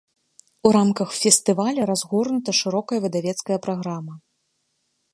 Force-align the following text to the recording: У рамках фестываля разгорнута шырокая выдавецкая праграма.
У 0.69 0.71
рамках 0.77 1.09
фестываля 1.21 1.81
разгорнута 1.91 2.57
шырокая 2.63 2.99
выдавецкая 3.07 3.57
праграма. 3.67 4.21